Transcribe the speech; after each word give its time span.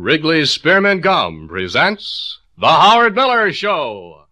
Wrigley 0.00 0.46
Spearmint 0.46 1.02
Gum 1.02 1.48
presents 1.48 2.38
The 2.56 2.68
Howard 2.68 3.16
Miller 3.16 3.52
Show. 3.52 4.26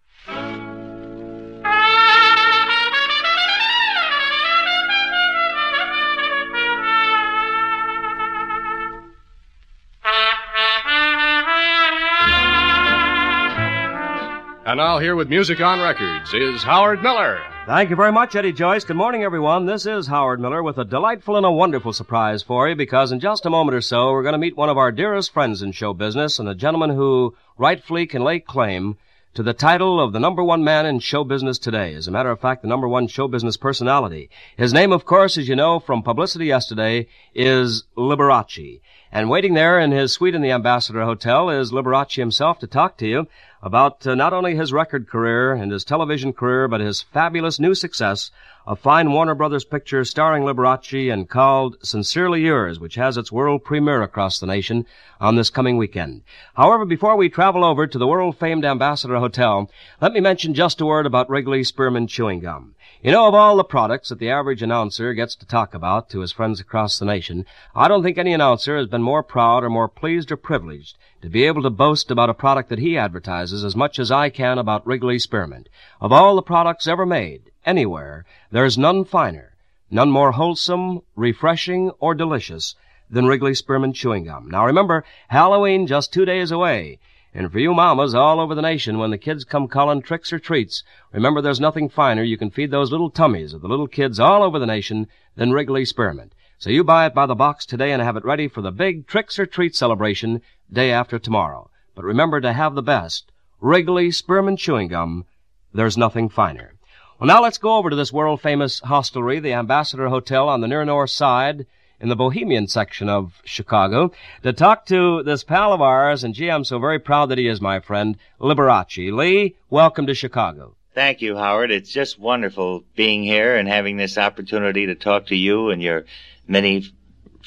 And 14.64 14.78
now, 14.78 15.00
here 15.00 15.16
with 15.16 15.28
music 15.28 15.60
on 15.60 15.80
records 15.80 16.32
is 16.32 16.62
Howard 16.62 17.02
Miller. 17.02 17.42
Thank 17.66 17.90
you 17.90 17.96
very 17.96 18.12
much, 18.12 18.36
Eddie 18.36 18.52
Joyce. 18.52 18.84
Good 18.84 18.96
morning, 18.96 19.24
everyone. 19.24 19.66
This 19.66 19.86
is 19.86 20.06
Howard 20.06 20.38
Miller 20.38 20.62
with 20.62 20.78
a 20.78 20.84
delightful 20.84 21.36
and 21.36 21.44
a 21.44 21.50
wonderful 21.50 21.92
surprise 21.92 22.40
for 22.40 22.68
you 22.68 22.76
because 22.76 23.10
in 23.10 23.18
just 23.18 23.44
a 23.44 23.50
moment 23.50 23.74
or 23.74 23.80
so, 23.80 24.12
we're 24.12 24.22
going 24.22 24.34
to 24.34 24.38
meet 24.38 24.56
one 24.56 24.68
of 24.68 24.78
our 24.78 24.92
dearest 24.92 25.32
friends 25.32 25.62
in 25.62 25.72
show 25.72 25.92
business 25.92 26.38
and 26.38 26.48
a 26.48 26.54
gentleman 26.54 26.90
who 26.90 27.34
rightfully 27.58 28.06
can 28.06 28.22
lay 28.22 28.38
claim 28.38 28.98
to 29.34 29.42
the 29.42 29.52
title 29.52 30.00
of 30.00 30.12
the 30.12 30.20
number 30.20 30.44
one 30.44 30.62
man 30.62 30.86
in 30.86 31.00
show 31.00 31.24
business 31.24 31.58
today. 31.58 31.92
As 31.94 32.06
a 32.06 32.12
matter 32.12 32.30
of 32.30 32.40
fact, 32.40 32.62
the 32.62 32.68
number 32.68 32.86
one 32.86 33.08
show 33.08 33.26
business 33.26 33.56
personality. 33.56 34.30
His 34.56 34.72
name, 34.72 34.92
of 34.92 35.04
course, 35.04 35.36
as 35.36 35.48
you 35.48 35.56
know 35.56 35.80
from 35.80 36.04
publicity 36.04 36.46
yesterday, 36.46 37.08
is 37.34 37.82
Liberace. 37.96 38.80
And 39.16 39.30
waiting 39.30 39.54
there 39.54 39.80
in 39.80 39.92
his 39.92 40.12
suite 40.12 40.34
in 40.34 40.42
the 40.42 40.50
Ambassador 40.50 41.02
Hotel 41.02 41.48
is 41.48 41.72
Liberace 41.72 42.16
himself 42.16 42.58
to 42.58 42.66
talk 42.66 42.98
to 42.98 43.06
you 43.06 43.26
about 43.62 44.06
uh, 44.06 44.14
not 44.14 44.34
only 44.34 44.54
his 44.54 44.74
record 44.74 45.08
career 45.08 45.54
and 45.54 45.72
his 45.72 45.84
television 45.84 46.34
career, 46.34 46.68
but 46.68 46.82
his 46.82 47.00
fabulous 47.00 47.58
new 47.58 47.74
success, 47.74 48.30
a 48.66 48.76
fine 48.76 49.10
Warner 49.10 49.34
Brothers 49.34 49.64
picture 49.64 50.04
starring 50.04 50.42
Liberace 50.42 51.10
and 51.10 51.30
called 51.30 51.78
Sincerely 51.82 52.42
Yours, 52.42 52.78
which 52.78 52.96
has 52.96 53.16
its 53.16 53.32
world 53.32 53.64
premiere 53.64 54.02
across 54.02 54.38
the 54.38 54.46
nation 54.46 54.84
on 55.18 55.36
this 55.36 55.48
coming 55.48 55.78
weekend. 55.78 56.20
However, 56.54 56.84
before 56.84 57.16
we 57.16 57.30
travel 57.30 57.64
over 57.64 57.86
to 57.86 57.98
the 57.98 58.06
world-famed 58.06 58.66
Ambassador 58.66 59.16
Hotel, 59.16 59.70
let 59.98 60.12
me 60.12 60.20
mention 60.20 60.52
just 60.52 60.82
a 60.82 60.84
word 60.84 61.06
about 61.06 61.30
Wrigley 61.30 61.64
Spearmint 61.64 62.10
Chewing 62.10 62.40
Gum. 62.40 62.74
You 63.02 63.12
know, 63.12 63.28
of 63.28 63.34
all 63.34 63.56
the 63.56 63.64
products 63.64 64.08
that 64.08 64.18
the 64.18 64.30
average 64.30 64.62
announcer 64.62 65.12
gets 65.12 65.36
to 65.36 65.46
talk 65.46 65.74
about 65.74 66.08
to 66.10 66.20
his 66.20 66.32
friends 66.32 66.60
across 66.60 66.98
the 66.98 67.04
nation, 67.04 67.46
I 67.74 67.88
don't 67.88 68.02
think 68.02 68.18
any 68.18 68.32
announcer 68.32 68.76
has 68.76 68.88
been 68.88 69.02
more 69.06 69.22
proud 69.22 69.62
or 69.62 69.70
more 69.70 69.88
pleased 69.88 70.32
or 70.32 70.36
privileged 70.36 70.98
to 71.22 71.30
be 71.30 71.44
able 71.44 71.62
to 71.62 71.70
boast 71.70 72.10
about 72.10 72.28
a 72.28 72.34
product 72.34 72.68
that 72.68 72.80
he 72.80 72.98
advertises 72.98 73.62
as 73.62 73.76
much 73.76 74.00
as 74.00 74.10
I 74.10 74.30
can 74.30 74.58
about 74.58 74.84
Wrigley 74.84 75.20
Spearmint. 75.20 75.68
Of 76.00 76.10
all 76.10 76.34
the 76.34 76.42
products 76.42 76.88
ever 76.88 77.06
made, 77.06 77.52
anywhere, 77.64 78.24
there's 78.50 78.76
none 78.76 79.04
finer, 79.04 79.54
none 79.92 80.10
more 80.10 80.32
wholesome, 80.32 81.02
refreshing, 81.14 81.90
or 82.00 82.16
delicious 82.16 82.74
than 83.08 83.26
Wrigley 83.26 83.54
Spearmint 83.54 83.94
Chewing 83.94 84.24
Gum. 84.24 84.50
Now 84.50 84.66
remember, 84.66 85.04
Halloween 85.28 85.86
just 85.86 86.12
two 86.12 86.24
days 86.24 86.50
away. 86.50 86.98
And 87.32 87.52
for 87.52 87.60
you 87.60 87.74
mamas 87.74 88.12
all 88.12 88.40
over 88.40 88.56
the 88.56 88.62
nation, 88.72 88.98
when 88.98 89.10
the 89.10 89.18
kids 89.18 89.44
come 89.44 89.68
calling 89.68 90.02
tricks 90.02 90.32
or 90.32 90.40
treats, 90.40 90.82
remember 91.12 91.40
there's 91.40 91.60
nothing 91.60 91.88
finer 91.88 92.24
you 92.24 92.36
can 92.36 92.50
feed 92.50 92.72
those 92.72 92.90
little 92.90 93.10
tummies 93.10 93.52
of 93.52 93.60
the 93.60 93.68
little 93.68 93.86
kids 93.86 94.18
all 94.18 94.42
over 94.42 94.58
the 94.58 94.66
nation 94.66 95.06
than 95.36 95.52
Wrigley 95.52 95.84
Spearmint. 95.84 96.32
So 96.58 96.70
you 96.70 96.84
buy 96.84 97.04
it 97.04 97.14
by 97.14 97.26
the 97.26 97.34
box 97.34 97.66
today 97.66 97.92
and 97.92 98.00
have 98.00 98.16
it 98.16 98.24
ready 98.24 98.48
for 98.48 98.62
the 98.62 98.70
big 98.70 99.06
tricks 99.06 99.38
or 99.38 99.44
treats 99.44 99.78
celebration 99.78 100.40
day 100.72 100.90
after 100.90 101.18
tomorrow. 101.18 101.68
But 101.94 102.04
remember 102.04 102.40
to 102.40 102.52
have 102.54 102.74
the 102.74 102.82
best. 102.82 103.30
Wrigley 103.60 104.10
Spearmint 104.10 104.58
Chewing 104.58 104.88
Gum. 104.88 105.26
There's 105.74 105.98
nothing 105.98 106.30
finer. 106.30 106.72
Well, 107.18 107.28
now 107.28 107.42
let's 107.42 107.58
go 107.58 107.76
over 107.76 107.90
to 107.90 107.96
this 107.96 108.12
world 108.12 108.40
famous 108.40 108.80
hostelry, 108.80 109.38
the 109.38 109.52
Ambassador 109.52 110.08
Hotel 110.08 110.48
on 110.48 110.62
the 110.62 110.66
near 110.66 110.84
north 110.86 111.10
side 111.10 111.66
in 112.00 112.08
the 112.08 112.16
Bohemian 112.16 112.68
section 112.68 113.10
of 113.10 113.42
Chicago 113.44 114.12
to 114.42 114.54
talk 114.54 114.86
to 114.86 115.22
this 115.22 115.44
pal 115.44 115.74
of 115.74 115.82
ours, 115.82 116.24
and 116.24 116.34
gee, 116.34 116.50
I'm 116.50 116.64
so 116.64 116.78
very 116.78 116.98
proud 116.98 117.26
that 117.26 117.38
he 117.38 117.48
is 117.48 117.60
my 117.60 117.80
friend, 117.80 118.16
Liberace. 118.40 119.12
Lee, 119.12 119.56
welcome 119.68 120.06
to 120.06 120.14
Chicago. 120.14 120.74
Thank 120.94 121.20
you, 121.20 121.36
Howard. 121.36 121.70
It's 121.70 121.90
just 121.90 122.18
wonderful 122.18 122.82
being 122.94 123.22
here 123.22 123.56
and 123.56 123.68
having 123.68 123.98
this 123.98 124.16
opportunity 124.16 124.86
to 124.86 124.94
talk 124.94 125.26
to 125.26 125.36
you 125.36 125.68
and 125.68 125.82
your 125.82 126.06
many 126.48 126.92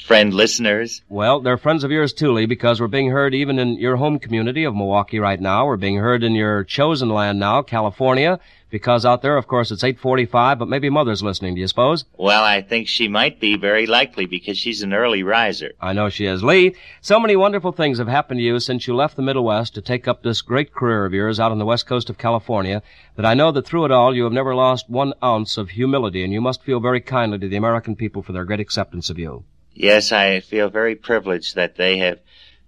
friend 0.06 0.34
listeners. 0.34 1.02
Well, 1.10 1.40
they're 1.40 1.58
friends 1.58 1.84
of 1.84 1.92
yours 1.92 2.14
too, 2.14 2.32
Lee, 2.32 2.46
because 2.46 2.82
we're 2.82 2.88
being 2.88 3.12
heard 3.12 3.34
even 3.34 3.60
in 3.60 3.78
your 3.78 3.96
home 3.98 4.20
community 4.20 4.64
of 4.64 4.76
Milwaukee 4.76 5.20
right 5.20 5.40
now. 5.40 5.66
We're 5.66 5.78
being 5.78 5.98
heard 5.98 6.24
in 6.24 6.34
your 6.34 6.64
chosen 6.64 7.10
land 7.10 7.40
now, 7.40 7.62
California, 7.62 8.40
because 8.70 9.06
out 9.06 9.22
there, 9.22 9.38
of 9.38 9.48
course, 9.48 9.72
it's 9.72 9.84
845, 9.84 10.60
but 10.60 10.68
maybe 10.68 10.90
Mother's 10.90 11.24
listening, 11.24 11.56
do 11.56 11.62
you 11.62 11.68
suppose? 11.68 12.06
Well, 12.18 12.44
I 12.44 12.62
think 12.62 12.88
she 12.88 13.08
might 13.08 13.40
be 13.40 13.56
very 13.56 13.86
likely 13.86 14.26
because 14.26 14.58
she's 14.58 14.82
an 14.82 14.94
early 14.94 15.24
riser. 15.24 15.74
I 15.82 15.94
know 15.94 16.10
she 16.10 16.26
is. 16.26 16.44
Lee, 16.44 16.76
so 17.02 17.20
many 17.20 17.36
wonderful 17.36 17.72
things 17.72 17.98
have 17.98 18.08
happened 18.08 18.40
to 18.40 18.44
you 18.44 18.60
since 18.60 18.88
you 18.88 18.96
left 18.96 19.16
the 19.16 19.22
Middle 19.22 19.46
West 19.46 19.76
to 19.76 19.81
take 19.81 20.08
up 20.08 20.24
this 20.24 20.42
great 20.42 20.74
career 20.74 21.06
of 21.06 21.14
yours 21.14 21.40
out 21.40 21.52
on 21.52 21.60
the 21.60 21.66
west 21.66 21.88
coast 21.88 22.10
of 22.10 22.18
California 22.18 22.81
that 23.16 23.26
I 23.26 23.34
know 23.34 23.52
that 23.52 23.66
through 23.66 23.86
it 23.86 23.92
all 23.92 24.16
you 24.16 24.24
have 24.24 24.34
never 24.34 24.56
lost 24.56 24.90
one 24.90 25.14
ounce 25.24 25.58
of 25.58 25.70
humility 25.70 26.24
and 26.24 26.34
you 26.34 26.42
must 26.42 26.64
feel 26.64 26.80
very 26.80 27.02
kindly 27.02 27.40
to 27.40 27.48
the 27.48 27.58
American 27.58 27.96
people 27.96 28.24
for 28.24 28.34
their 28.34 28.46
great 28.46 28.60
acceptance 28.60 29.10
of 29.10 29.20
you. 29.20 29.44
Yes, 29.74 30.12
I 30.12 30.40
feel 30.41 30.69
very 30.69 30.96
privileged 30.96 31.56
that 31.56 31.75
they 31.75 31.97
have 32.00 32.19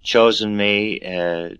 chosen 0.02 0.56
me 0.56 1.00
uh, 1.00 1.50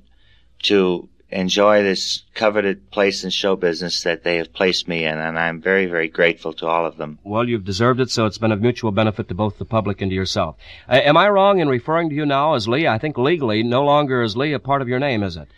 to 0.62 1.08
enjoy 1.32 1.82
this 1.82 2.22
coveted 2.34 2.90
place 2.90 3.24
in 3.24 3.30
show 3.30 3.56
business 3.56 4.02
that 4.02 4.22
they 4.22 4.36
have 4.36 4.52
placed 4.52 4.86
me 4.86 5.04
in, 5.04 5.18
and 5.18 5.38
I'm 5.38 5.60
very, 5.60 5.86
very 5.86 6.08
grateful 6.08 6.52
to 6.54 6.66
all 6.66 6.84
of 6.84 6.98
them. 6.98 7.18
Well, 7.24 7.48
you've 7.48 7.64
deserved 7.64 8.00
it, 8.00 8.10
so 8.10 8.26
it's 8.26 8.38
been 8.38 8.52
of 8.52 8.60
mutual 8.60 8.92
benefit 8.92 9.28
to 9.28 9.34
both 9.34 9.58
the 9.58 9.64
public 9.64 10.02
and 10.02 10.10
to 10.10 10.14
yourself. 10.14 10.56
Uh, 10.88 11.00
am 11.02 11.16
I 11.16 11.28
wrong 11.28 11.58
in 11.58 11.68
referring 11.68 12.10
to 12.10 12.14
you 12.14 12.26
now 12.26 12.54
as 12.54 12.68
Lee? 12.68 12.86
I 12.86 12.98
think 12.98 13.16
legally, 13.16 13.62
no 13.62 13.82
longer 13.84 14.22
is 14.22 14.36
Lee 14.36 14.52
a 14.52 14.58
part 14.58 14.82
of 14.82 14.88
your 14.88 14.98
name, 14.98 15.22
is 15.22 15.36
it? 15.36 15.48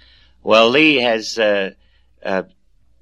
Well, 0.43 0.71
Lee 0.71 0.97
has 0.97 1.39
uh, 1.39 1.71
uh, 2.25 2.45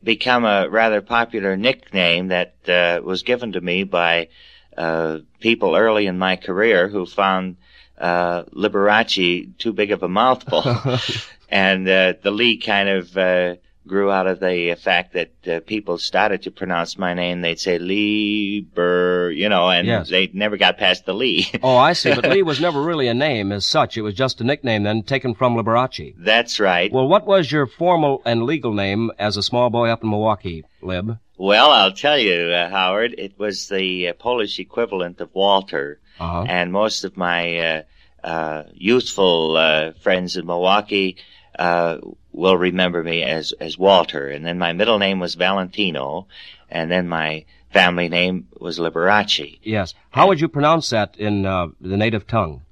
become 0.02 0.44
a 0.44 0.68
rather 0.68 1.02
popular 1.02 1.56
nickname 1.56 2.28
that 2.28 2.54
uh, 2.68 3.02
was 3.04 3.22
given 3.22 3.52
to 3.52 3.60
me 3.60 3.84
by 3.84 4.28
uh, 4.76 5.18
people 5.40 5.76
early 5.76 6.06
in 6.06 6.18
my 6.18 6.36
career 6.36 6.88
who 6.88 7.06
found 7.06 7.56
uh, 7.98 8.44
Liberace 8.44 9.56
too 9.58 9.72
big 9.72 9.92
of 9.92 10.02
a 10.02 10.08
mouthful. 10.08 10.62
and 11.48 11.88
uh, 11.88 12.14
the 12.22 12.30
Lee 12.30 12.56
kind 12.56 12.88
of 12.88 13.16
uh, 13.16 13.56
grew 13.86 14.10
out 14.10 14.26
of 14.26 14.38
the 14.40 14.74
fact 14.80 15.12
that 15.14 15.32
uh, 15.48 15.60
people 15.66 15.98
started 15.98 16.42
to 16.42 16.50
pronounce 16.50 16.96
my 16.98 17.14
name. 17.14 17.40
They'd 17.40 17.58
say 17.58 17.78
Lieber, 17.78 19.30
you 19.32 19.48
know, 19.48 19.68
and 19.70 19.86
Yes. 19.86 20.08
they 20.08 20.30
never 20.32 20.56
got 20.56 20.78
past 20.78 21.04
the 21.06 21.14
Lee. 21.14 21.48
Oh, 21.62 21.76
I 21.76 21.92
see. 21.92 22.14
But 22.14 22.28
Lee 22.30 22.42
was 22.42 22.60
never 22.60 22.82
really 22.82 23.08
a 23.08 23.14
name 23.14 23.52
as 23.52 23.66
such. 23.66 23.96
It 23.96 24.02
was 24.02 24.14
just 24.14 24.40
a 24.40 24.44
nickname 24.44 24.82
then 24.82 25.02
taken 25.02 25.34
from 25.34 25.56
Liberace. 25.56 26.14
That's 26.18 26.58
right. 26.60 26.92
Well, 26.92 27.08
what 27.08 27.26
was 27.26 27.50
your 27.50 27.66
formal 27.66 28.22
and 28.24 28.44
legal 28.44 28.72
name 28.74 29.10
as 29.18 29.36
a 29.36 29.42
small 29.42 29.70
boy 29.70 29.88
up 29.88 30.02
in 30.02 30.10
Milwaukee, 30.10 30.64
Lib? 30.80 31.18
Well, 31.38 31.70
I'll 31.70 31.92
tell 31.92 32.18
you, 32.18 32.50
uh, 32.50 32.68
Howard, 32.68 33.14
it 33.18 33.38
was 33.38 33.68
the 33.68 34.08
uh, 34.08 34.12
Polish 34.14 34.58
equivalent 34.58 35.20
of 35.20 35.34
Walter. 35.34 35.98
Uh-huh. 36.20 36.44
and 36.46 36.70
most 36.70 37.04
of 37.04 37.16
my 37.16 37.56
uh, 37.58 37.82
uh, 38.22 38.62
youthful 38.74 39.56
uh, 39.56 39.92
friends 40.02 40.36
in 40.36 40.44
Milwaukee 40.46 41.16
uh, 41.58 41.96
will 42.32 42.56
remember 42.56 43.02
me 43.02 43.22
as 43.22 43.52
as 43.60 43.78
Walter. 43.78 44.28
And 44.28 44.44
then 44.44 44.58
my 44.58 44.72
middle 44.72 44.98
name 44.98 45.20
was 45.20 45.34
Valentino, 45.34 46.26
and 46.70 46.90
then 46.90 47.08
my 47.08 47.44
family 47.70 48.08
name 48.08 48.48
was 48.58 48.78
Liberace. 48.78 49.58
Yes. 49.62 49.94
How 50.10 50.28
would 50.28 50.40
you 50.40 50.48
pronounce 50.48 50.90
that 50.90 51.16
in 51.18 51.46
uh, 51.46 51.68
the 51.80 51.96
native 51.96 52.26
tongue? 52.26 52.62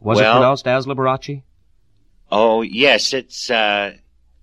Was 0.00 0.20
it 0.20 0.24
pronounced 0.24 0.66
as 0.66 0.86
Liberace? 0.86 1.42
Oh 2.30 2.62
yes, 2.62 3.12
it's 3.12 3.50
uh, 3.50 3.94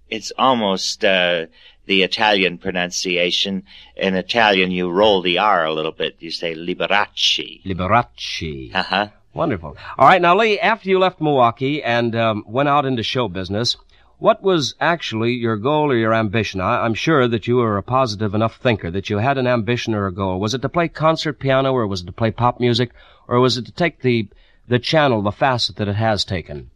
it's 0.10 0.32
almost 0.38 1.04
uh, 1.04 1.48
the 1.86 2.04
Italian 2.04 2.58
pronunciation. 2.58 3.64
In 3.96 4.16
Italian, 4.16 4.72
you 4.72 4.90
roll 4.90 5.22
the 5.22 5.38
R 5.40 5.66
a 5.66 5.74
little 5.74 5.92
bit. 5.92 6.16
You 6.20 6.32
say 6.32 6.56
Liberace. 6.56 7.64
Liberace. 7.64 8.74
Uh 8.74 8.84
huh. 8.84 9.08
Wonderful. 9.34 9.78
All 9.98 10.08
right, 10.08 10.22
now 10.22 10.36
Lee, 10.36 10.60
after 10.60 10.90
you 10.90 11.00
left 11.00 11.22
Milwaukee 11.22 11.82
and 11.82 12.16
um, 12.16 12.44
went 12.48 12.68
out 12.68 12.86
into 12.86 13.02
show 13.02 13.30
business, 13.30 13.78
what 14.22 14.44
was 14.44 14.76
actually 14.80 15.32
your 15.32 15.58
goal 15.58 15.92
or 15.92 15.98
your 15.98 16.14
ambition? 16.14 16.62
I, 16.62 16.86
I'm 16.86 16.94
sure 16.94 17.28
that 17.28 17.48
you 17.48 17.56
were 17.56 17.78
a 17.78 17.84
positive 17.84 18.36
enough 18.36 18.58
thinker 18.58 18.92
that 18.92 19.10
you 19.10 19.18
had 19.18 19.40
an 19.40 19.48
ambition 19.48 19.96
or 19.96 20.06
a 20.06 20.14
goal. 20.14 20.40
Was 20.40 20.54
it 20.54 20.62
to 20.62 20.70
play 20.70 20.90
concert 20.90 21.40
piano, 21.40 21.74
or 21.74 21.88
was 21.88 22.04
it 22.04 22.06
to 22.06 22.12
play 22.12 22.30
pop 22.30 22.60
music, 22.60 22.92
or 23.28 23.40
was 23.40 23.58
it 23.58 23.66
to 23.66 23.72
take 23.72 24.02
the 24.02 24.28
the 24.68 24.78
channel, 24.78 25.24
the 25.24 25.32
facet 25.32 25.78
that 25.78 25.88
it 25.88 25.96
has 25.96 26.24
taken? 26.24 26.70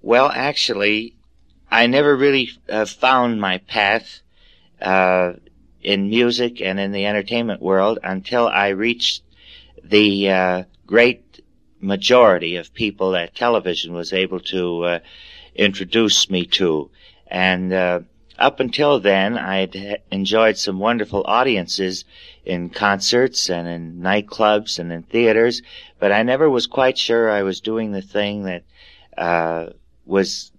Well, 0.00 0.30
actually, 0.32 1.16
I 1.68 1.88
never 1.88 2.16
really 2.16 2.50
uh, 2.68 2.84
found 2.84 3.40
my 3.40 3.58
path 3.58 4.20
uh, 4.80 5.32
in 5.82 6.08
music 6.08 6.60
and 6.60 6.78
in 6.78 6.92
the 6.92 7.06
entertainment 7.06 7.60
world 7.60 7.98
until 8.04 8.46
I 8.46 8.68
reached 8.68 9.24
the 9.82 10.30
uh, 10.30 10.62
great 10.86 11.40
majority 11.80 12.54
of 12.54 12.72
people 12.72 13.10
that 13.10 13.34
television 13.34 13.92
was 13.92 14.12
able 14.12 14.38
to 14.38 15.00
uh, 15.58 15.62
introduce 15.62 16.30
me 16.30 16.46
to. 16.46 16.90
And 17.26 17.72
uh, 17.72 18.00
up 18.38 18.60
until 18.60 19.00
then, 19.00 19.38
I'd 19.38 20.00
enjoyed 20.10 20.58
some 20.58 20.78
wonderful 20.78 21.24
audiences 21.26 22.04
in 22.44 22.70
concerts 22.70 23.48
and 23.48 23.68
in 23.68 24.00
nightclubs 24.00 24.78
and 24.78 24.92
in 24.92 25.02
theaters, 25.04 25.62
but 25.98 26.12
I 26.12 26.22
never 26.22 26.50
was 26.50 26.66
quite 26.66 26.98
sure 26.98 27.30
I 27.30 27.42
was 27.42 27.60
doing 27.60 27.92
the 27.92 28.02
thing 28.02 28.44
that 28.44 28.64
uh, 29.16 29.70
was 30.04 30.50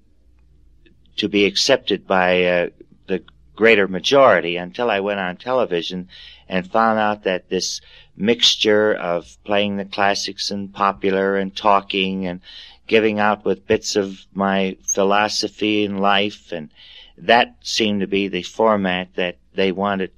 to 1.18 1.28
be 1.28 1.46
accepted 1.46 2.08
by 2.08 2.44
uh, 2.46 2.70
the 3.08 3.24
greater 3.56 3.88
majority 3.88 4.58
until 4.58 4.90
I 4.90 5.00
went 5.00 5.20
on 5.20 5.38
television 5.38 6.08
and 6.48 6.70
found 6.72 7.00
out 7.00 7.24
that 7.24 7.50
this 7.50 7.82
mixture 8.16 8.94
of 8.94 9.38
playing 9.44 9.78
the 9.78 9.86
classics 9.86 10.52
and 10.52 10.74
popular 10.74 11.36
and 11.36 11.56
talking 11.56 12.28
and 12.28 12.42
giving 12.88 13.20
out 13.20 13.46
with 13.46 13.68
bits 13.68 13.96
of 13.96 14.26
my 14.34 14.78
philosophy 14.84 15.86
in 15.86 15.98
life 15.98 16.52
and 16.52 16.70
that 17.18 17.56
seemed 17.62 18.02
to 18.02 18.08
be 18.08 18.28
the 18.28 18.44
format 18.44 19.14
that 19.16 19.38
they 19.54 19.72
wanted 19.72 20.12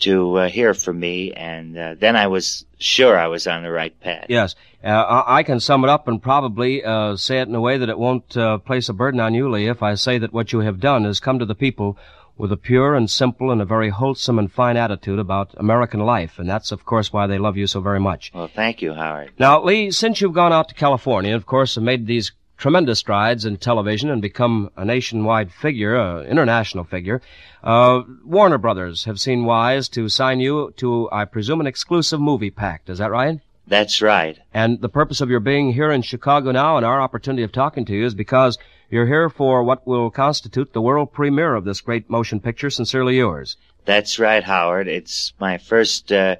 to 0.00 0.36
uh, 0.36 0.48
hear 0.48 0.74
from 0.74 1.00
me, 1.00 1.32
and 1.32 1.76
uh, 1.76 1.94
then 1.98 2.14
I 2.14 2.28
was 2.28 2.64
sure 2.78 3.18
I 3.18 3.26
was 3.26 3.46
on 3.46 3.62
the 3.62 3.70
right 3.70 3.98
path. 4.00 4.26
Yes, 4.28 4.54
uh, 4.84 5.24
I 5.26 5.42
can 5.42 5.58
sum 5.58 5.82
it 5.82 5.90
up 5.90 6.06
and 6.06 6.22
probably 6.22 6.84
uh, 6.84 7.16
say 7.16 7.40
it 7.40 7.48
in 7.48 7.54
a 7.54 7.60
way 7.60 7.78
that 7.78 7.88
it 7.88 7.98
won't 7.98 8.36
uh, 8.36 8.58
place 8.58 8.88
a 8.88 8.92
burden 8.92 9.18
on 9.18 9.34
you, 9.34 9.50
Lee, 9.50 9.66
if 9.66 9.82
I 9.82 9.94
say 9.94 10.18
that 10.18 10.32
what 10.32 10.52
you 10.52 10.60
have 10.60 10.78
done 10.78 11.04
is 11.04 11.18
come 11.18 11.40
to 11.40 11.44
the 11.44 11.54
people 11.54 11.98
with 12.38 12.52
a 12.52 12.56
pure 12.56 12.94
and 12.94 13.10
simple 13.10 13.50
and 13.50 13.60
a 13.60 13.64
very 13.64 13.90
wholesome 13.90 14.38
and 14.38 14.50
fine 14.50 14.76
attitude 14.76 15.18
about 15.18 15.54
American 15.56 16.00
life, 16.00 16.38
and 16.38 16.48
that's, 16.48 16.72
of 16.72 16.84
course, 16.84 17.12
why 17.12 17.26
they 17.26 17.38
love 17.38 17.56
you 17.56 17.66
so 17.66 17.80
very 17.80 18.00
much. 18.00 18.30
Well, 18.32 18.48
thank 18.48 18.80
you, 18.80 18.94
Howard. 18.94 19.32
Now, 19.38 19.62
Lee, 19.62 19.90
since 19.90 20.20
you've 20.20 20.32
gone 20.32 20.52
out 20.52 20.68
to 20.68 20.74
California, 20.74 21.34
of 21.34 21.46
course, 21.46 21.76
and 21.76 21.84
made 21.84 22.06
these 22.06 22.32
tremendous 22.56 22.98
strides 22.98 23.44
in 23.44 23.56
television 23.56 24.10
and 24.10 24.20
become 24.20 24.70
a 24.76 24.84
nationwide 24.84 25.52
figure, 25.52 25.94
an 25.96 26.26
international 26.26 26.84
figure. 26.84 27.22
Uh, 27.62 28.02
Warner 28.24 28.58
Brothers 28.58 29.04
have 29.04 29.20
seen 29.20 29.44
wise 29.44 29.88
to 29.90 30.08
sign 30.08 30.40
you 30.40 30.72
to, 30.76 31.08
I 31.12 31.24
presume, 31.24 31.60
an 31.60 31.66
exclusive 31.66 32.20
movie 32.20 32.50
pact. 32.50 32.90
Is 32.90 32.98
that 32.98 33.10
right? 33.10 33.40
That's 33.68 34.00
right. 34.00 34.38
And 34.54 34.80
the 34.80 34.88
purpose 34.88 35.20
of 35.20 35.28
your 35.28 35.40
being 35.40 35.72
here 35.74 35.92
in 35.92 36.00
Chicago 36.00 36.52
now 36.52 36.78
and 36.78 36.86
our 36.86 37.00
opportunity 37.00 37.42
of 37.42 37.52
talking 37.52 37.84
to 37.84 37.92
you 37.92 38.06
is 38.06 38.14
because 38.14 38.56
you're 38.88 39.06
here 39.06 39.28
for 39.28 39.62
what 39.62 39.86
will 39.86 40.10
constitute 40.10 40.72
the 40.72 40.80
world 40.80 41.12
premiere 41.12 41.54
of 41.54 41.66
this 41.66 41.82
great 41.82 42.08
motion 42.08 42.40
picture, 42.40 42.70
Sincerely 42.70 43.16
Yours. 43.18 43.58
That's 43.84 44.18
right, 44.18 44.42
Howard. 44.42 44.88
It's 44.88 45.34
my 45.38 45.58
first 45.58 46.10
uh, 46.10 46.36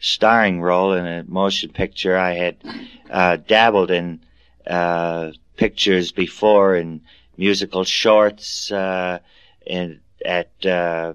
starring 0.00 0.60
role 0.60 0.92
in 0.92 1.06
a 1.06 1.22
motion 1.22 1.70
picture. 1.70 2.16
I 2.16 2.32
had 2.34 2.56
uh, 3.08 3.36
dabbled 3.36 3.92
in 3.92 4.20
uh, 4.66 5.30
pictures 5.56 6.10
before 6.10 6.74
in 6.74 7.02
musical 7.36 7.84
shorts 7.84 8.72
uh, 8.72 9.20
in, 9.64 10.00
at 10.24 10.50
uh, 10.66 11.12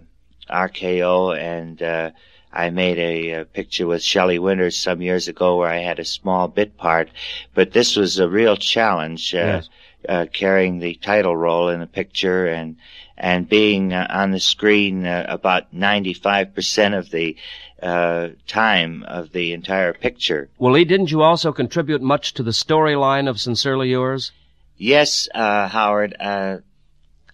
RKO, 0.50 1.38
and 1.38 1.82
uh, 1.82 2.12
I 2.52 2.70
made 2.70 2.98
a, 2.98 3.32
a, 3.42 3.46
picture 3.46 3.88
with 3.88 4.02
Shelley 4.02 4.40
Winters 4.40 4.78
some 4.78 5.02
years 5.02 5.28
ago 5.28 5.58
where 5.58 5.70
I 5.70 5.80
had 5.80 6.00
a 6.00 6.06
small 6.06 6.48
bit 6.48 6.78
part. 6.78 7.10
But 7.54 7.72
this 7.72 7.96
was 7.96 8.20
a 8.20 8.30
real 8.30 8.56
challenge, 8.56 9.34
uh, 9.36 9.38
yes. 9.38 9.70
Uh, 10.08 10.26
carrying 10.32 10.80
the 10.80 10.96
title 10.96 11.36
role 11.36 11.70
in 11.70 11.80
the 11.80 11.88
picture 11.88 12.48
and 12.48 12.78
and 13.18 13.50
being 13.50 13.94
uh, 13.94 14.08
on 14.10 14.32
the 14.32 14.40
screen 14.40 15.06
about 15.06 15.74
95% 15.74 16.98
of 16.98 17.10
the 17.10 17.36
uh, 17.82 18.30
time 18.48 19.04
of 19.04 19.32
the 19.32 19.54
entire 19.54 19.94
picture. 19.94 20.50
Well, 20.58 20.74
Lee, 20.74 20.86
didn't 20.86 21.12
you 21.12 21.22
also 21.22 21.52
contribute 21.52 22.02
much 22.02 22.34
to 22.36 22.44
the 22.44 22.52
storyline 22.52 23.28
of 23.28 23.40
Sincerely 23.40 23.90
Yours? 23.90 24.32
Yes, 24.78 25.28
uh, 25.34 25.68
Howard. 25.68 26.16
Uh, 26.20 26.58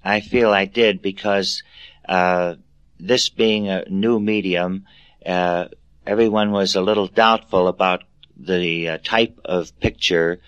I 0.04 0.22
feel 0.22 0.52
I 0.52 0.66
did 0.66 1.02
because 1.02 1.64
uh, 2.08 2.56
this 3.00 3.30
being 3.30 3.70
a 3.70 3.86
new 3.90 4.20
medium, 4.20 4.86
uh, 5.26 5.68
everyone 6.06 6.52
was 6.52 6.76
a 6.76 6.82
little 6.82 7.08
doubtful 7.08 7.68
about 7.68 8.04
the 8.38 8.90
uh, 8.90 8.98
type 9.04 9.40
of 9.46 9.78
picture 9.80 10.40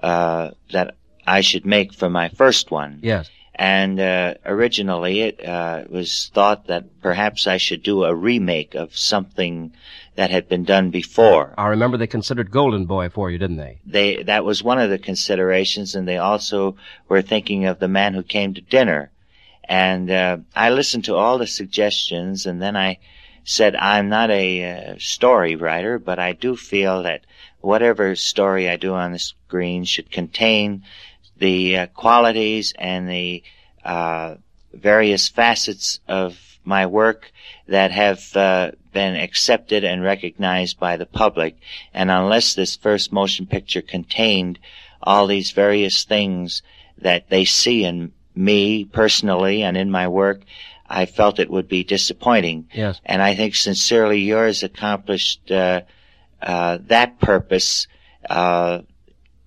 that 0.00 0.94
I 1.26 1.40
should 1.42 1.66
make 1.66 1.92
for 1.92 2.10
my 2.10 2.28
first 2.28 2.70
one. 2.70 3.00
Yes. 3.02 3.30
And 3.54 4.00
uh, 4.00 4.34
originally, 4.46 5.20
it 5.20 5.46
uh, 5.46 5.84
was 5.90 6.30
thought 6.32 6.68
that 6.68 7.02
perhaps 7.02 7.46
I 7.46 7.58
should 7.58 7.82
do 7.82 8.04
a 8.04 8.14
remake 8.14 8.74
of 8.74 8.96
something 8.96 9.74
that 10.14 10.30
had 10.30 10.48
been 10.48 10.64
done 10.64 10.90
before. 10.90 11.54
I 11.58 11.68
remember 11.68 11.98
they 11.98 12.06
considered 12.06 12.50
Golden 12.50 12.86
Boy 12.86 13.10
for 13.10 13.30
you, 13.30 13.36
didn't 13.36 13.58
they? 13.58 13.80
They 13.84 14.22
that 14.22 14.46
was 14.46 14.62
one 14.62 14.78
of 14.78 14.88
the 14.88 14.98
considerations, 14.98 15.94
and 15.94 16.08
they 16.08 16.16
also 16.16 16.76
were 17.08 17.20
thinking 17.20 17.66
of 17.66 17.78
the 17.78 17.88
man 17.88 18.14
who 18.14 18.22
came 18.22 18.54
to 18.54 18.62
dinner. 18.62 19.10
And 19.70 20.10
uh, 20.10 20.38
I 20.54 20.68
listened 20.68 21.04
to 21.04 21.14
all 21.14 21.38
the 21.38 21.46
suggestions, 21.46 22.44
and 22.44 22.60
then 22.60 22.76
I 22.76 22.98
said, 23.44 23.74
"I'm 23.76 24.10
not 24.10 24.30
a 24.30 24.64
uh, 24.64 24.94
story 24.98 25.54
writer, 25.56 25.98
but 25.98 26.18
I 26.18 26.32
do 26.32 26.56
feel 26.56 27.04
that 27.04 27.24
whatever 27.60 28.14
story 28.16 28.68
I 28.68 28.76
do 28.76 28.92
on 28.92 29.12
the 29.12 29.18
screen 29.18 29.84
should 29.84 30.10
contain." 30.10 30.82
the 31.40 31.78
uh, 31.78 31.86
qualities 31.88 32.72
and 32.78 33.08
the 33.08 33.42
uh, 33.84 34.36
various 34.72 35.28
facets 35.28 35.98
of 36.06 36.38
my 36.64 36.86
work 36.86 37.32
that 37.66 37.90
have 37.90 38.36
uh, 38.36 38.70
been 38.92 39.16
accepted 39.16 39.82
and 39.82 40.02
recognized 40.02 40.78
by 40.78 40.96
the 40.96 41.06
public. 41.06 41.56
And 41.92 42.10
unless 42.10 42.54
this 42.54 42.76
first 42.76 43.12
motion 43.12 43.46
picture 43.46 43.82
contained 43.82 44.58
all 45.02 45.26
these 45.26 45.50
various 45.50 46.04
things 46.04 46.62
that 46.98 47.30
they 47.30 47.46
see 47.46 47.84
in 47.84 48.12
me 48.34 48.84
personally 48.84 49.62
and 49.62 49.76
in 49.76 49.90
my 49.90 50.08
work, 50.08 50.42
I 50.88 51.06
felt 51.06 51.38
it 51.38 51.50
would 51.50 51.68
be 51.68 51.84
disappointing. 51.84 52.68
Yes. 52.74 53.00
And 53.04 53.22
I 53.22 53.34
think 53.34 53.54
Sincerely 53.54 54.20
Yours 54.20 54.62
accomplished 54.62 55.50
uh, 55.50 55.82
uh, 56.42 56.78
that 56.86 57.20
purpose 57.20 57.86
uh, 58.28 58.80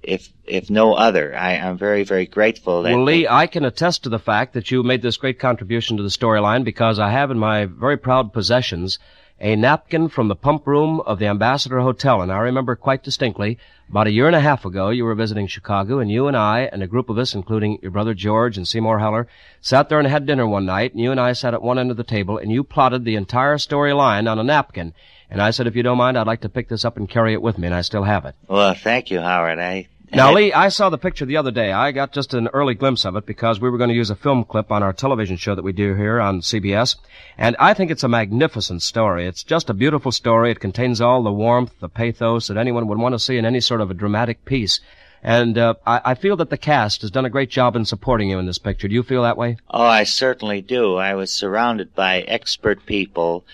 if 0.02 0.30
if 0.46 0.70
no 0.70 0.94
other. 0.94 1.36
I, 1.36 1.54
am 1.54 1.78
very, 1.78 2.04
very 2.04 2.26
grateful 2.26 2.84
that. 2.84 2.94
Well, 2.94 3.04
Lee, 3.04 3.28
I 3.28 3.48
can 3.48 3.66
attest 3.66 4.04
to 4.04 4.10
the 4.10 4.20
fact 4.20 4.54
that 4.54 4.72
you 4.72 4.84
made 4.84 5.02
this 5.02 5.18
great 5.18 5.40
contribution 5.40 5.98
to 5.98 6.04
the 6.04 6.10
storyline 6.10 6.64
because 6.64 7.00
I 7.00 7.12
have 7.12 7.32
in 7.32 7.40
my 7.40 7.66
very 7.66 7.98
proud 7.98 8.34
possessions 8.34 9.00
a 9.40 9.56
napkin 9.56 10.08
from 10.10 10.28
the 10.28 10.36
pump 10.36 10.66
room 10.66 11.00
of 11.02 11.20
the 11.20 11.28
Ambassador 11.28 11.80
Hotel, 11.80 12.22
and 12.22 12.32
I 12.32 12.38
remember 12.38 12.76
quite 12.76 13.04
distinctly 13.04 13.58
about 13.90 14.08
a 14.08 14.12
year 14.12 14.28
and 14.28 14.36
a 14.36 14.40
half 14.40 14.66
ago 14.66 14.90
you 14.90 15.04
were 15.04 15.16
visiting 15.16 15.48
Chicago, 15.48 16.00
and 16.00 16.10
you 16.10 16.28
and 16.28 16.38
I 16.38 16.70
and 16.72 16.82
a 16.82 16.88
group 16.88 17.10
of 17.10 17.18
us, 17.18 17.34
including 17.34 17.80
your 17.82 17.92
brother 17.92 18.14
George 18.14 18.58
and 18.58 18.68
Seymour 18.68 19.00
Heller, 19.00 19.28
sat 19.62 19.90
there 19.90 20.00
and 20.00 20.08
had 20.08 20.26
dinner 20.26 20.48
one 20.48 20.66
night, 20.66 20.94
and 20.94 21.02
you 21.02 21.12
and 21.12 21.20
I 21.20 21.34
sat 21.34 21.54
at 21.54 21.62
one 21.62 21.78
end 21.78 21.92
of 21.92 21.98
the 21.98 22.04
table, 22.04 22.38
and 22.38 22.52
you 22.52 22.64
plotted 22.64 23.06
the 23.06 23.16
entire 23.16 23.58
storyline 23.58 24.30
on 24.30 24.40
a 24.40 24.44
napkin. 24.44 24.94
And 25.30 25.42
I 25.42 25.52
said, 25.52 25.68
if 25.68 25.76
you 25.76 25.84
don't 25.84 25.98
mind, 25.98 26.18
I'd 26.18 26.28
like 26.28 26.42
to 26.42 26.50
pick 26.50 26.70
this 26.70 26.86
up 26.86 26.96
and 26.96 27.10
carry 27.10 27.34
it 27.34 27.42
with 27.42 27.58
me, 27.58 27.68
and 27.68 27.76
I 27.76 27.82
still 27.82 28.04
have 28.04 28.26
it. 28.26 28.36
Well, 28.48 28.74
thank 28.74 29.12
you, 29.12 29.20
Howard. 29.20 29.60
I 29.60 29.88
now, 30.16 30.34
Lee, 30.34 30.54
I 30.54 30.70
saw 30.70 30.90
the 30.90 30.98
picture 30.98 31.26
the 31.26 31.38
other 31.38 31.52
day. 31.52 31.72
I 31.72 31.92
got 31.92 32.12
just 32.12 32.34
an 32.34 32.48
early 32.50 32.76
glimpse 32.76 33.06
of 33.06 33.16
it 33.16 33.26
because 33.26 33.60
we 33.60 33.70
were 33.70 33.78
going 33.78 33.90
to 33.90 33.96
use 33.96 34.10
a 34.10 34.16
film 34.16 34.44
clip 34.44 34.72
on 34.72 34.84
our 34.84 34.94
television 34.94 35.38
show 35.38 35.56
that 35.56 35.64
we 35.64 35.74
do 35.74 35.96
here 35.96 36.22
on 36.22 36.42
CBS. 36.42 36.96
And 37.38 37.56
I 37.60 37.74
think 37.74 37.90
it's 37.90 38.04
a 38.04 38.08
magnificent 38.08 38.82
story. 38.84 39.26
It's 39.26 39.44
just 39.44 39.70
a 39.70 39.74
beautiful 39.74 40.12
story. 40.12 40.52
It 40.52 40.60
contains 40.60 41.02
all 41.02 41.24
the 41.24 41.32
warmth, 41.32 41.74
the 41.80 41.90
pathos 41.90 42.48
that 42.48 42.58
anyone 42.58 42.88
would 42.88 42.98
want 42.98 43.14
to 43.14 43.20
see 43.20 43.38
in 43.38 43.46
any 43.46 43.60
sort 43.60 43.82
of 43.82 43.90
a 43.90 43.96
dramatic 43.96 44.46
piece. 44.46 44.80
And 45.24 45.58
uh, 45.58 45.76
I, 45.88 46.02
I 46.04 46.16
feel 46.16 46.36
that 46.38 46.50
the 46.50 46.58
cast 46.58 47.02
has 47.02 47.12
done 47.12 47.26
a 47.26 47.30
great 47.30 47.50
job 47.50 47.76
in 47.76 47.86
supporting 47.86 48.30
you 48.30 48.40
in 48.40 48.46
this 48.46 48.58
picture. 48.60 48.90
Do 48.90 48.94
you 48.94 49.04
feel 49.04 49.24
that 49.24 49.38
way? 49.38 49.58
Oh, 49.70 49.84
I 49.84 50.04
certainly 50.04 50.62
do. 50.62 50.98
I 50.98 51.16
was 51.16 51.32
surrounded 51.32 51.96
by 51.96 52.20
expert 52.22 52.86
people, 52.86 53.46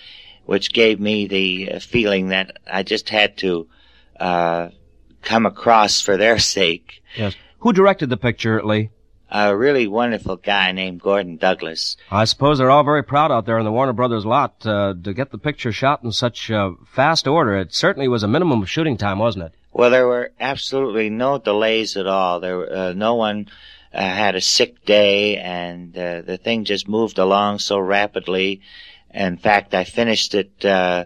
which 0.45 0.73
gave 0.73 0.99
me 0.99 1.27
the 1.27 1.73
uh, 1.73 1.79
feeling 1.79 2.29
that 2.29 2.57
I 2.65 2.81
just 2.81 3.09
had 3.09 3.37
to 3.37 3.67
uh, 4.19 4.69
come 5.21 5.45
across 5.45 6.01
for 6.01 6.17
their 6.17 6.39
sake. 6.39 7.03
Yes. 7.15 7.35
Who 7.59 7.73
directed 7.73 8.09
the 8.09 8.17
picture, 8.17 8.63
Lee? 8.63 8.89
A 9.31 9.55
really 9.55 9.87
wonderful 9.87 10.37
guy 10.37 10.71
named 10.71 11.01
Gordon 11.01 11.37
Douglas. 11.37 11.97
I 12.09 12.25
suppose 12.25 12.57
they're 12.57 12.71
all 12.71 12.83
very 12.83 13.03
proud 13.03 13.31
out 13.31 13.45
there 13.45 13.59
in 13.59 13.65
the 13.65 13.71
Warner 13.71 13.93
Brothers 13.93 14.25
lot 14.25 14.65
uh, 14.65 14.95
to 15.03 15.13
get 15.13 15.29
the 15.29 15.37
picture 15.37 15.71
shot 15.71 16.03
in 16.03 16.11
such 16.11 16.49
uh, 16.49 16.71
fast 16.91 17.27
order. 17.27 17.55
It 17.57 17.73
certainly 17.73 18.07
was 18.07 18.23
a 18.23 18.27
minimum 18.27 18.63
of 18.63 18.69
shooting 18.69 18.97
time, 18.97 19.19
wasn't 19.19 19.45
it? 19.45 19.51
Well, 19.71 19.91
there 19.91 20.07
were 20.07 20.31
absolutely 20.39 21.11
no 21.11 21.37
delays 21.37 21.95
at 21.95 22.07
all. 22.07 22.39
There, 22.39 22.73
uh, 22.73 22.93
no 22.93 23.15
one 23.15 23.49
uh, 23.93 24.01
had 24.01 24.35
a 24.35 24.41
sick 24.41 24.83
day, 24.83 25.37
and 25.37 25.95
uh, 25.95 26.21
the 26.21 26.37
thing 26.37 26.63
just 26.63 26.87
moved 26.87 27.19
along 27.19 27.59
so 27.59 27.77
rapidly. 27.77 28.61
In 29.13 29.37
fact, 29.37 29.75
I 29.75 29.83
finished 29.83 30.33
it 30.33 30.65
uh, 30.65 31.05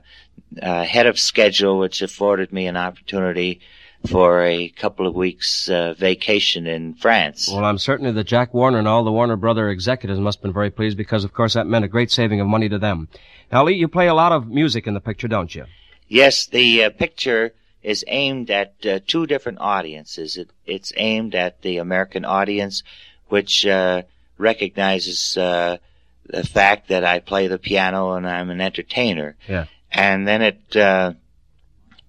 ahead 0.62 1.08
of 1.08 1.20
schedule, 1.20 1.78
which 1.78 2.02
afforded 2.02 2.54
me 2.54 2.68
an 2.68 2.78
opportunity 2.78 3.60
for 4.08 4.44
a 4.44 4.70
couple 4.70 5.08
of 5.08 5.16
weeks 5.16 5.70
uh, 5.70 5.94
vacation 5.98 6.68
in 6.68 6.94
France. 6.96 7.50
Well, 7.50 7.64
I'm 7.64 7.78
certain 7.78 8.14
that 8.14 8.24
Jack 8.26 8.54
Warner 8.54 8.80
and 8.80 8.88
all 8.88 9.04
the 9.04 9.12
Warner 9.12 9.38
Brother 9.38 9.70
executives 9.70 10.20
must 10.20 10.40
have 10.40 10.44
been 10.44 10.54
very 10.54 10.72
pleased 10.72 10.98
because, 10.98 11.24
of 11.24 11.34
course, 11.34 11.54
that 11.54 11.68
meant 11.68 11.86
a 11.86 11.88
great 11.88 12.12
saving 12.12 12.42
of 12.42 12.48
money 12.48 12.68
to 12.70 12.80
them. 12.80 13.08
Now, 13.52 13.64
Lee, 13.64 13.76
you 13.76 13.88
play 13.88 14.08
a 14.08 14.14
lot 14.14 14.32
of 14.32 14.48
music 14.48 14.88
in 14.88 14.94
the 14.94 15.00
picture, 15.00 15.28
don't 15.28 15.54
you? 15.54 15.66
Yes, 16.08 16.48
the 16.48 16.86
uh, 16.86 16.90
picture 16.90 17.54
is 17.82 18.04
aimed 18.08 18.50
at 18.50 18.74
uh, 18.86 19.00
two 19.06 19.26
different 19.26 19.60
audiences. 19.62 20.38
It, 20.38 20.50
it's 20.66 20.92
aimed 20.98 21.36
at 21.36 21.62
the 21.62 21.78
American 21.78 22.26
audience, 22.26 22.84
which 23.28 23.66
uh, 23.66 24.04
recognizes 24.38 25.38
uh, 25.38 25.78
the 26.26 26.44
fact 26.44 26.90
that 26.90 27.04
I 27.06 27.20
play 27.20 27.48
the 27.48 27.58
piano 27.58 28.14
and 28.14 28.28
I'm 28.28 28.50
an 28.50 28.62
entertainer. 28.62 29.36
Yeah. 29.48 29.66
And 29.92 30.28
then 30.28 30.42
it 30.42 30.76
uh, 30.76 31.14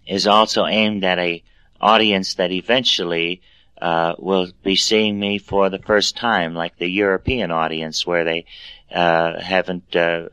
is 0.07 0.27
also 0.27 0.67
aimed 0.67 1.05
at 1.05 1.19
a 1.19 1.43
audience 1.85 2.35
that 2.35 2.51
eventually 2.51 3.43
uh, 3.81 4.15
will 4.19 4.49
be 4.63 4.77
seeing 4.77 5.21
me 5.21 5.39
for 5.39 5.69
the 5.69 5.79
first 5.79 6.17
time, 6.17 6.55
like 6.55 6.79
the 6.79 6.89
European 6.89 7.51
audience, 7.51 8.07
where 8.07 8.25
they 8.25 8.47
uh, 8.91 9.39
haven't 9.41 9.95
uh, 9.95 10.29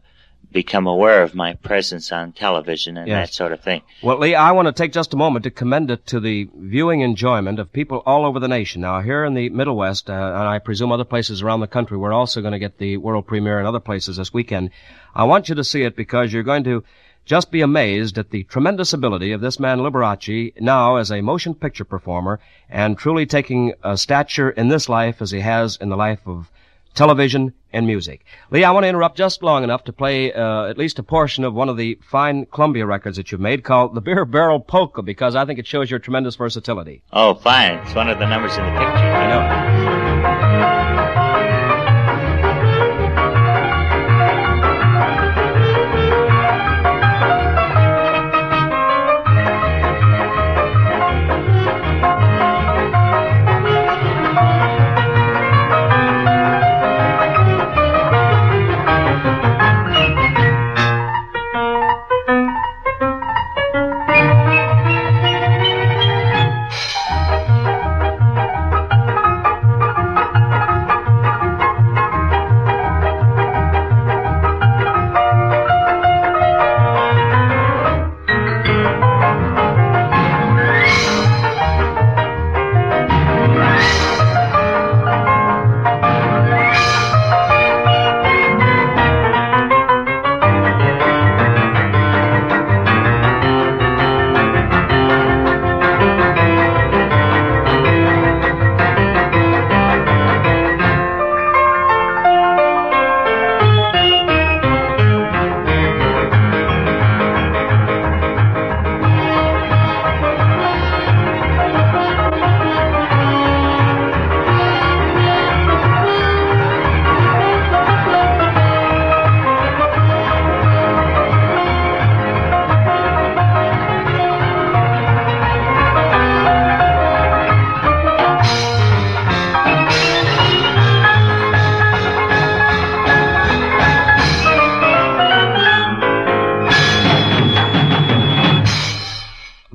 become 0.51 0.85
aware 0.85 1.23
of 1.23 1.33
my 1.33 1.53
presence 1.53 2.11
on 2.11 2.31
television 2.33 2.97
and 2.97 3.07
Yes. 3.07 3.29
that 3.29 3.33
sort 3.33 3.51
of 3.51 3.61
thing. 3.61 3.81
Well, 4.03 4.19
Lee, 4.19 4.35
I 4.35 4.51
want 4.51 4.67
to 4.67 4.73
take 4.73 4.93
just 4.93 5.13
a 5.13 5.17
moment 5.17 5.43
to 5.43 5.51
commend 5.51 5.91
it 5.91 6.05
to 6.07 6.19
the 6.19 6.49
viewing 6.55 7.01
enjoyment 7.01 7.57
of 7.59 7.71
people 7.71 8.03
all 8.05 8.25
over 8.25 8.39
the 8.39 8.47
nation. 8.47 8.81
Now, 8.81 9.01
here 9.01 9.23
in 9.25 9.33
the 9.33 9.49
Middle 9.49 9.75
West, 9.75 10.09
uh, 10.09 10.13
and 10.13 10.47
I 10.55 10.59
presume 10.59 10.91
other 10.91 11.05
places 11.05 11.41
around 11.41 11.61
the 11.61 11.67
country, 11.67 11.97
we're 11.97 12.13
also 12.13 12.41
going 12.41 12.53
to 12.53 12.59
get 12.59 12.77
the 12.77 12.97
world 12.97 13.27
premiere 13.27 13.59
in 13.59 13.65
other 13.65 13.79
places 13.79 14.17
this 14.17 14.33
weekend. 14.33 14.71
I 15.15 15.23
want 15.23 15.49
you 15.49 15.55
to 15.55 15.63
see 15.63 15.83
it 15.83 15.95
because 15.95 16.31
you're 16.31 16.43
going 16.43 16.65
to 16.65 16.83
just 17.25 17.51
be 17.51 17.61
amazed 17.61 18.17
at 18.17 18.29
the 18.31 18.43
tremendous 18.43 18.93
ability 18.93 19.31
of 19.31 19.41
this 19.41 19.59
man 19.59 19.79
Liberace 19.79 20.53
now 20.59 20.95
as 20.95 21.11
a 21.11 21.21
motion 21.21 21.53
picture 21.53 21.85
performer 21.85 22.39
and 22.69 22.97
truly 22.97 23.25
taking 23.25 23.73
a 23.83 23.97
stature 23.97 24.49
in 24.49 24.69
this 24.69 24.89
life 24.89 25.21
as 25.21 25.31
he 25.31 25.39
has 25.39 25.77
in 25.77 25.89
the 25.89 25.97
life 25.97 26.21
of 26.25 26.51
television 26.93 27.53
and 27.73 27.87
music. 27.87 28.25
Lee, 28.49 28.63
I 28.63 28.71
want 28.71 28.83
to 28.83 28.89
interrupt 28.89 29.17
just 29.17 29.43
long 29.43 29.63
enough 29.63 29.85
to 29.85 29.93
play 29.93 30.33
uh, 30.33 30.65
at 30.65 30.77
least 30.77 30.99
a 30.99 31.03
portion 31.03 31.43
of 31.43 31.53
one 31.53 31.69
of 31.69 31.77
the 31.77 31.97
fine 32.01 32.45
Columbia 32.47 32.85
records 32.85 33.17
that 33.17 33.31
you've 33.31 33.41
made 33.41 33.63
called 33.63 33.95
The 33.95 34.01
Beer 34.01 34.25
Barrel 34.25 34.59
Polka 34.59 35.01
because 35.01 35.35
I 35.35 35.45
think 35.45 35.59
it 35.59 35.67
shows 35.67 35.89
your 35.89 35.99
tremendous 35.99 36.35
versatility. 36.35 37.01
Oh, 37.13 37.35
fine. 37.35 37.75
It's 37.75 37.95
one 37.95 38.09
of 38.09 38.19
the 38.19 38.27
numbers 38.27 38.57
in 38.57 38.63
the 38.63 38.71
picture. 38.71 38.85
I 38.85 39.29
know. 39.29 40.00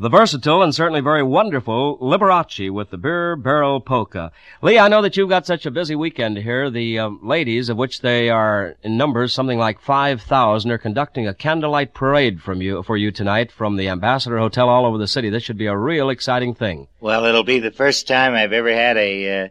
The 0.07 0.11
versatile 0.11 0.63
and 0.63 0.73
certainly 0.73 1.01
very 1.01 1.25
wonderful 1.25 1.99
Liberace 1.99 2.71
with 2.71 2.91
the 2.91 2.97
Beer 2.97 3.35
Barrel 3.35 3.81
Polka. 3.81 4.31
Lee, 4.63 4.79
I 4.79 4.87
know 4.87 5.03
that 5.03 5.17
you've 5.17 5.29
got 5.29 5.47
such 5.47 5.67
a 5.67 5.71
busy 5.73 5.97
weekend 5.97 6.39
here. 6.39 6.71
The 6.71 7.01
um, 7.01 7.19
ladies, 7.25 7.69
of 7.69 7.77
which 7.77 8.03
they 8.03 8.31
are 8.31 8.77
in 8.85 8.97
numbers 8.97 9.33
something 9.33 9.59
like 9.59 9.81
5,000, 9.81 10.71
are 10.71 10.79
conducting 10.79 11.27
a 11.27 11.35
candlelight 11.35 11.93
parade 11.93 12.41
from 12.41 12.63
you, 12.63 12.85
for 12.85 12.97
you 12.97 13.11
tonight 13.11 13.51
from 13.51 13.75
the 13.75 13.89
Ambassador 13.89 14.39
Hotel 14.39 14.69
all 14.69 14.87
over 14.87 14.97
the 14.97 15.09
city. 15.09 15.29
This 15.29 15.43
should 15.43 15.59
be 15.59 15.67
a 15.67 15.77
real 15.77 16.09
exciting 16.09 16.55
thing. 16.55 16.87
Well, 17.01 17.25
it'll 17.25 17.43
be 17.43 17.59
the 17.59 17.73
first 17.73 18.07
time 18.07 18.35
I've 18.35 18.53
ever 18.53 18.73
had 18.73 18.97
a 18.97 19.47
uh, 19.47 19.49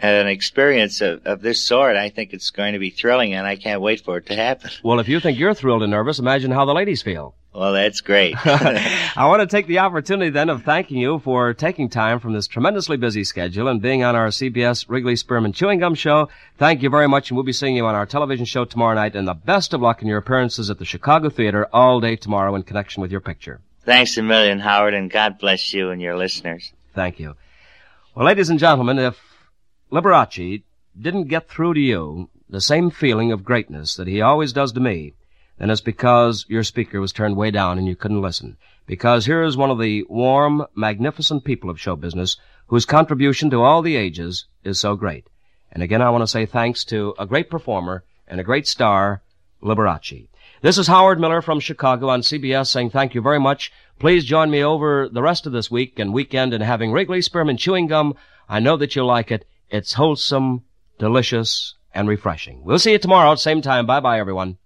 an 0.00 0.28
experience 0.28 1.02
of, 1.02 1.26
of 1.26 1.42
this 1.42 1.60
sort. 1.60 1.96
I 1.96 2.08
think 2.08 2.32
it's 2.32 2.48
going 2.48 2.72
to 2.72 2.78
be 2.78 2.88
thrilling, 2.88 3.34
and 3.34 3.46
I 3.46 3.56
can't 3.56 3.82
wait 3.82 4.00
for 4.00 4.16
it 4.16 4.24
to 4.28 4.34
happen. 4.34 4.70
Well, 4.82 4.98
if 4.98 5.08
you 5.08 5.20
think 5.20 5.38
you're 5.38 5.52
thrilled 5.52 5.82
and 5.82 5.90
nervous, 5.90 6.18
imagine 6.18 6.52
how 6.52 6.64
the 6.64 6.72
ladies 6.72 7.02
feel. 7.02 7.34
Well, 7.52 7.72
that's 7.72 8.00
great. 8.00 8.36
I 8.46 9.26
want 9.26 9.40
to 9.40 9.46
take 9.46 9.66
the 9.66 9.80
opportunity 9.80 10.30
then 10.30 10.50
of 10.50 10.62
thanking 10.62 10.98
you 10.98 11.18
for 11.18 11.52
taking 11.52 11.88
time 11.88 12.20
from 12.20 12.32
this 12.32 12.46
tremendously 12.46 12.96
busy 12.96 13.24
schedule 13.24 13.66
and 13.66 13.82
being 13.82 14.04
on 14.04 14.14
our 14.14 14.28
CBS 14.28 14.84
Wrigley 14.88 15.16
Spearmint 15.16 15.56
Chewing 15.56 15.80
Gum 15.80 15.96
show. 15.96 16.28
Thank 16.58 16.80
you 16.82 16.90
very 16.90 17.08
much, 17.08 17.28
and 17.28 17.36
we'll 17.36 17.44
be 17.44 17.52
seeing 17.52 17.74
you 17.74 17.86
on 17.86 17.96
our 17.96 18.06
television 18.06 18.44
show 18.44 18.64
tomorrow 18.64 18.94
night. 18.94 19.16
And 19.16 19.26
the 19.26 19.34
best 19.34 19.74
of 19.74 19.80
luck 19.80 20.00
in 20.00 20.06
your 20.06 20.18
appearances 20.18 20.70
at 20.70 20.78
the 20.78 20.84
Chicago 20.84 21.28
Theater 21.28 21.66
all 21.72 21.98
day 21.98 22.14
tomorrow 22.14 22.54
in 22.54 22.62
connection 22.62 23.02
with 23.02 23.10
your 23.10 23.20
picture. 23.20 23.60
Thanks 23.82 24.16
a 24.16 24.22
million, 24.22 24.60
Howard, 24.60 24.94
and 24.94 25.10
God 25.10 25.38
bless 25.38 25.74
you 25.74 25.90
and 25.90 26.00
your 26.00 26.16
listeners. 26.16 26.72
Thank 26.94 27.18
you. 27.18 27.34
Well, 28.14 28.26
ladies 28.26 28.50
and 28.50 28.60
gentlemen, 28.60 28.98
if 29.00 29.18
Liberace 29.90 30.62
didn't 31.00 31.24
get 31.24 31.48
through 31.48 31.74
to 31.74 31.80
you 31.80 32.30
the 32.48 32.60
same 32.60 32.90
feeling 32.90 33.32
of 33.32 33.44
greatness 33.44 33.96
that 33.96 34.06
he 34.06 34.20
always 34.20 34.52
does 34.52 34.72
to 34.72 34.80
me, 34.80 35.14
then 35.60 35.68
it's 35.68 35.82
because 35.82 36.46
your 36.48 36.64
speaker 36.64 37.02
was 37.02 37.12
turned 37.12 37.36
way 37.36 37.50
down 37.50 37.76
and 37.76 37.86
you 37.86 37.94
couldn't 37.94 38.22
listen. 38.22 38.56
Because 38.86 39.26
here 39.26 39.42
is 39.42 39.58
one 39.58 39.70
of 39.70 39.78
the 39.78 40.04
warm, 40.08 40.64
magnificent 40.74 41.44
people 41.44 41.68
of 41.68 41.78
show 41.78 41.96
business 41.96 42.38
whose 42.68 42.86
contribution 42.86 43.50
to 43.50 43.62
all 43.62 43.82
the 43.82 43.94
ages 43.94 44.46
is 44.64 44.80
so 44.80 44.96
great. 44.96 45.26
And 45.70 45.82
again, 45.82 46.00
I 46.00 46.08
want 46.08 46.22
to 46.22 46.26
say 46.26 46.46
thanks 46.46 46.82
to 46.86 47.14
a 47.18 47.26
great 47.26 47.50
performer 47.50 48.04
and 48.26 48.40
a 48.40 48.44
great 48.44 48.66
star, 48.66 49.22
Liberace. 49.62 50.28
This 50.62 50.78
is 50.78 50.86
Howard 50.86 51.20
Miller 51.20 51.42
from 51.42 51.60
Chicago 51.60 52.08
on 52.08 52.22
CBS 52.22 52.68
saying 52.68 52.90
thank 52.90 53.14
you 53.14 53.20
very 53.20 53.38
much. 53.38 53.70
Please 53.98 54.24
join 54.24 54.50
me 54.50 54.64
over 54.64 55.10
the 55.10 55.22
rest 55.22 55.46
of 55.46 55.52
this 55.52 55.70
week 55.70 55.98
and 55.98 56.14
weekend 56.14 56.54
in 56.54 56.62
having 56.62 56.90
Wrigley 56.90 57.20
Spearmint 57.20 57.60
Chewing 57.60 57.86
Gum. 57.86 58.14
I 58.48 58.60
know 58.60 58.78
that 58.78 58.96
you'll 58.96 59.06
like 59.06 59.30
it. 59.30 59.46
It's 59.68 59.92
wholesome, 59.92 60.62
delicious, 60.98 61.74
and 61.94 62.08
refreshing. 62.08 62.64
We'll 62.64 62.78
see 62.78 62.92
you 62.92 62.98
tomorrow 62.98 63.32
at 63.32 63.40
same 63.40 63.60
time. 63.60 63.84
Bye 63.84 64.00
bye, 64.00 64.18
everyone. 64.18 64.56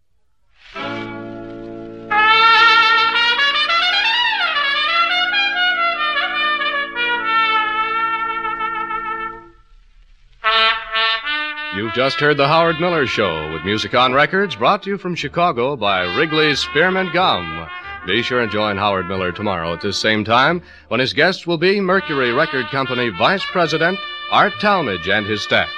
You've 11.85 11.93
just 11.93 12.19
heard 12.19 12.39
The 12.39 12.49
Howard 12.49 12.81
Miller 12.81 13.07
Show 13.07 13.53
with 13.53 13.63
music 13.63 13.95
on 13.95 14.15
records 14.15 14.57
brought 14.57 14.83
to 14.85 14.89
you 14.89 14.97
from 14.97 15.15
Chicago 15.15 15.77
by 15.77 16.01
Wrigley's 16.17 16.59
Spearmint 16.61 17.13
Gum. 17.13 17.69
Be 18.07 18.23
sure 18.23 18.41
and 18.41 18.51
join 18.51 18.79
Howard 18.79 19.07
Miller 19.07 19.33
tomorrow 19.33 19.75
at 19.75 19.83
this 19.83 19.99
same 19.99 20.25
time 20.25 20.63
when 20.89 20.99
his 20.99 21.13
guests 21.13 21.47
will 21.47 21.59
be 21.59 21.83
Mercury 21.83 22.33
Record 22.33 22.65
Company 22.69 23.11
Vice 23.11 23.45
President 23.53 23.99
Art 24.31 24.55
Talmadge 24.63 25.11
and 25.11 25.27
his 25.27 25.43
staff. 25.43 25.69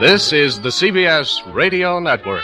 This 0.00 0.32
is 0.32 0.60
the 0.60 0.70
CBS 0.70 1.54
Radio 1.54 2.00
Network. 2.00 2.42